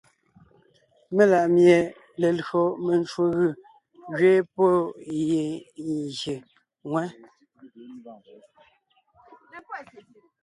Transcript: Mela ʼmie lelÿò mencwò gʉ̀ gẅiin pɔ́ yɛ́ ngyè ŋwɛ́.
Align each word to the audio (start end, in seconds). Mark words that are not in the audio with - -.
Mela 1.15 1.39
ʼmie 1.45 1.77
lelÿò 2.21 2.63
mencwò 2.85 3.23
gʉ̀ 3.37 3.57
gẅiin 4.17 4.45
pɔ́ 4.55 4.71
yɛ́ 5.23 5.47
ngyè 6.09 6.35
ŋwɛ́. 6.87 7.07